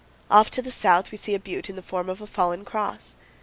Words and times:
Off 0.31 0.49
to 0.49 0.63
the 0.63 0.71
south 0.71 1.11
we 1.11 1.15
see 1.19 1.35
a 1.35 1.39
butte 1.39 1.69
in 1.69 1.75
the 1.75 1.83
form 1.83 2.09
of 2.09 2.21
a 2.21 2.25
fallen 2.25 2.65
cross. 2.65 3.13